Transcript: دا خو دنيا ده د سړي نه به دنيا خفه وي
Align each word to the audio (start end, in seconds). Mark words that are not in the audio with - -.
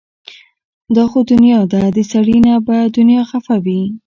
دا 0.95 1.03
خو 1.11 1.19
دنيا 1.31 1.59
ده 1.71 1.81
د 1.97 1.99
سړي 2.11 2.37
نه 2.47 2.53
به 2.65 2.77
دنيا 2.97 3.21
خفه 3.29 3.55
وي 3.65 3.81